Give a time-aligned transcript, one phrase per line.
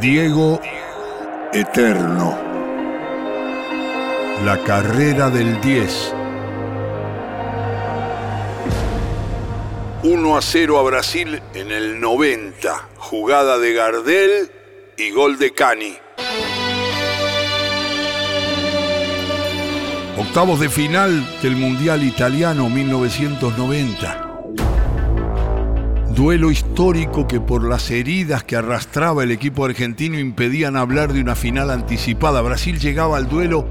[0.00, 0.58] Diego
[1.52, 2.38] Eterno.
[4.46, 6.14] La carrera del 10.
[10.02, 12.88] 1 a 0 a Brasil en el 90.
[12.96, 14.50] Jugada de Gardel
[14.96, 15.98] y gol de Cani.
[20.16, 24.29] Octavos de final del Mundial Italiano 1990
[26.14, 31.34] duelo histórico que por las heridas que arrastraba el equipo argentino impedían hablar de una
[31.34, 32.42] final anticipada.
[32.42, 33.66] Brasil llegaba al duelo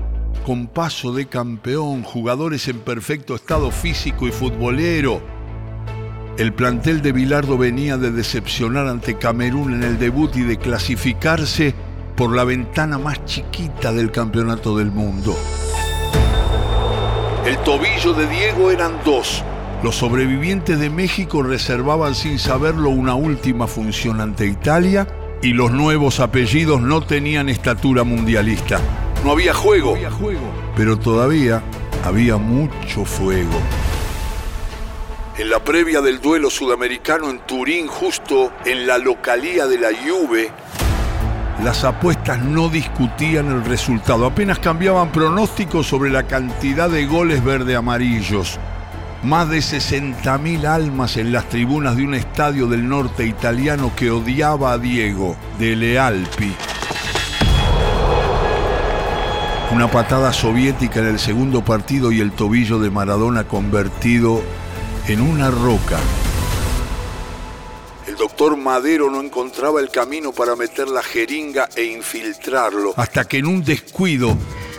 [0.46, 5.22] con paso de campeón, jugadores en perfecto estado físico y futbolero.
[6.38, 11.76] El plantel de Bilardo venía de decepcionar ante Camerún en el debut y de clasificarse
[12.16, 15.36] por la ventana más chiquita del campeonato del mundo.
[17.46, 19.44] El tobillo de Diego eran dos,
[19.84, 25.08] los sobrevivientes de México reservaban sin saberlo una última función ante Italia
[25.42, 28.82] y los nuevos apellidos no tenían estatura mundialista.
[29.24, 29.98] No había juego,
[30.76, 31.64] pero todavía
[32.04, 33.58] había mucho fuego.
[35.38, 40.52] En la previa del duelo sudamericano en Turín, justo en la localía de la Juve,
[41.64, 48.60] las apuestas no discutían el resultado, apenas cambiaban pronósticos sobre la cantidad de goles verde-amarillos
[49.24, 54.72] más de 60.000 almas en las tribunas de un estadio del norte italiano que odiaba
[54.72, 56.54] a Diego, de Lealpi.
[59.72, 64.42] Una patada soviética en el segundo partido y el tobillo de Maradona convertido
[65.08, 66.00] en una roca.
[68.08, 73.38] El doctor Madero no encontraba el camino para meter la jeringa e infiltrarlo, hasta que
[73.38, 74.36] en un descuido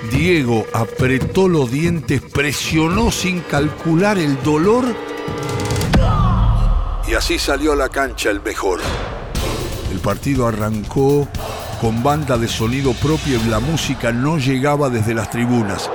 [0.09, 4.85] Diego apretó los dientes, presionó sin calcular el dolor
[7.07, 8.81] y así salió a la cancha el mejor.
[9.91, 11.29] El partido arrancó
[11.81, 15.91] con banda de sonido propio y la música no llegaba desde las tribunas.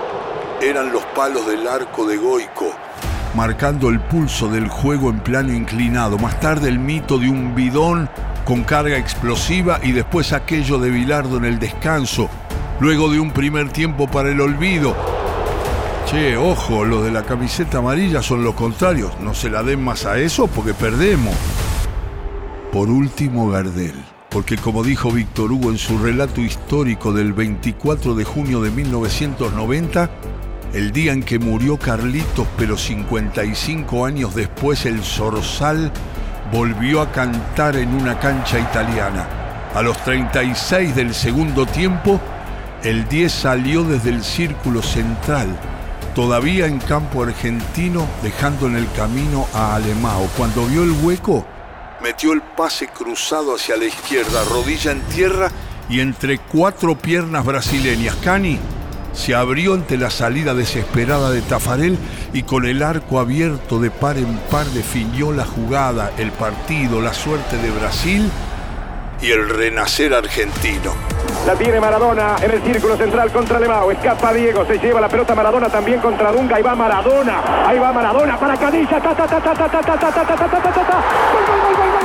[0.62, 2.72] Eran los palos del arco de Goico,
[3.34, 6.18] marcando el pulso del juego en plano inclinado.
[6.18, 8.10] Más tarde el mito de un bidón
[8.46, 12.30] con carga explosiva y después aquello de Bilardo en el descanso,
[12.80, 14.96] luego de un primer tiempo para el olvido.
[16.06, 19.12] Che, ojo, los de la camiseta amarilla son los contrarios.
[19.22, 21.36] No se la den más a eso porque perdemos.
[22.72, 23.96] Por último, Gardel.
[24.30, 30.10] Porque como dijo Víctor Hugo en su relato histórico del 24 de junio de 1990,
[30.74, 35.90] el día en que murió Carlitos, pero 55 años después el Zorzal
[36.52, 39.26] volvió a cantar en una cancha italiana.
[39.74, 42.20] A los 36 del segundo tiempo,
[42.86, 45.48] el 10 salió desde el círculo central,
[46.14, 50.30] todavía en campo argentino, dejando en el camino a Alemao.
[50.38, 51.44] Cuando vio el hueco,
[52.04, 55.50] metió el pase cruzado hacia la izquierda, rodilla en tierra
[55.90, 58.16] y entre cuatro piernas brasileñas.
[58.24, 58.60] Cani
[59.14, 61.98] se abrió ante la salida desesperada de Tafarel
[62.34, 67.16] y con el arco abierto de par en par definió la jugada, el partido, la
[67.16, 68.30] suerte de Brasil
[69.24, 71.15] y el renacer argentino.
[71.46, 73.92] La tiene Maradona en el círculo central contra Levao.
[73.92, 76.56] Escapa Diego, se lleva la pelota Maradona también contra Dunga.
[76.56, 79.00] Ahí va Maradona, ahí va Maradona para Cadilla.
[79.00, 82.05] Ta, ta, ta, ta, ta, ta, ta, ta, ta, ta, ta, ta, ta.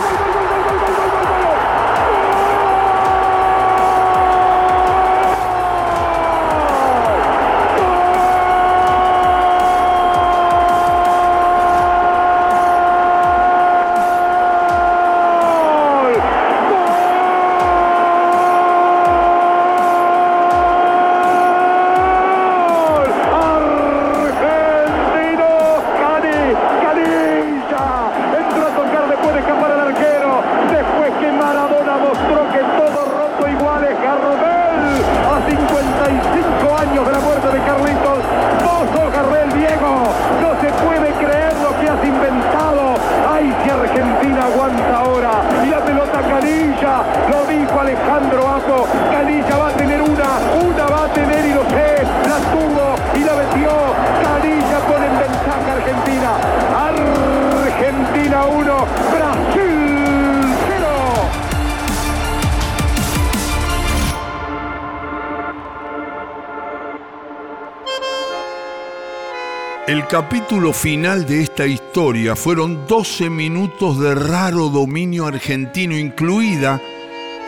[69.86, 70.06] Gol.
[70.09, 76.80] capítulo final de esta historia fueron 12 minutos de raro dominio argentino, incluida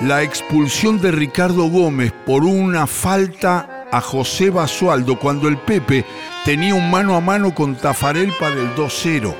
[0.00, 6.04] la expulsión de Ricardo Gómez por una falta a José Basualdo cuando el Pepe
[6.44, 9.34] tenía un mano a mano con Tafarel para el 2-0.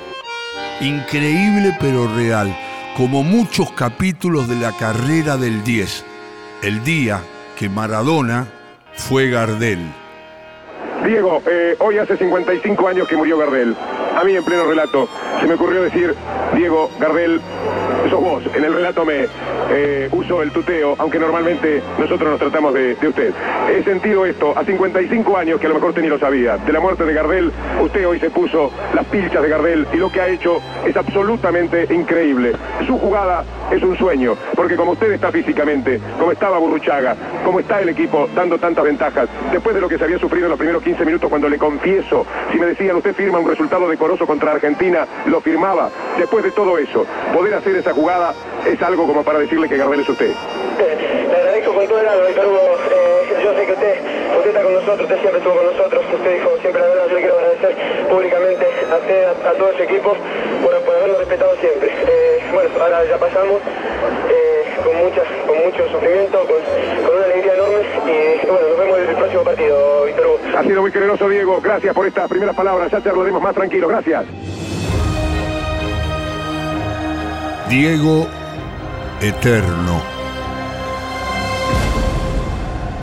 [0.80, 2.56] Increíble pero real,
[2.96, 6.04] como muchos capítulos de la carrera del 10.
[6.62, 7.22] el día
[7.58, 8.46] que Maradona
[8.94, 10.01] fue Gardel.
[11.04, 13.74] Diego, eh, hoy hace 55 años que murió Gardel.
[14.16, 15.08] A mí en pleno relato
[15.40, 16.14] se me ocurrió decir,
[16.54, 17.40] Diego, Gardel,
[18.10, 18.42] sos vos.
[18.54, 19.26] En el relato me
[19.70, 23.32] eh, uso el tuteo, aunque normalmente nosotros nos tratamos de, usted.
[23.74, 26.58] He sentido esto a 55 años, que a lo mejor usted ni lo sabía.
[26.58, 27.50] De la muerte de Gardel,
[27.80, 31.92] usted hoy se puso las pilchas de Gardel y lo que ha hecho es absolutamente
[31.92, 32.52] increíble.
[32.86, 37.80] Su jugada es un sueño, porque como usted está físicamente, como estaba Burruchaga, como está
[37.80, 40.82] el equipo dando tantas ventajas, después de lo que se había sufrido en los primeros
[40.82, 45.06] 15 minutos cuando le confieso, si me decían usted firma un resultado decoroso contra Argentina,
[45.26, 45.88] lo firmaba.
[46.18, 48.34] Después de todo eso, poder hacer esa jugada
[48.66, 50.32] es algo como para decirle que Gardel es usted.
[50.76, 52.78] Le agradezco con todo el alma, Víctor Hugo.
[52.90, 53.94] Eh, yo sé que usted,
[54.38, 56.04] usted está con nosotros, usted siempre estuvo con nosotros.
[56.14, 57.76] Usted dijo siempre la verdad, yo le quiero agradecer
[58.10, 60.16] públicamente a usted, a, todo ese equipo,
[60.64, 61.88] por, por haberlo respetado siempre.
[61.88, 63.62] Eh, bueno, ahora ya pasamos.
[64.82, 69.08] Con, muchas, con mucho sufrimiento, con, con, una alegría enorme y bueno, nos vemos en
[69.08, 70.58] el próximo partido, Víctor Hugo.
[70.58, 71.60] Ha sido muy generoso, Diego.
[71.60, 72.90] Gracias por estas primeras palabras.
[72.90, 73.88] Ya te hablaremos más tranquilo.
[73.88, 74.24] Gracias.
[77.68, 78.26] Diego
[79.20, 80.02] Eterno.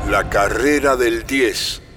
[0.09, 1.88] La carrera del 10.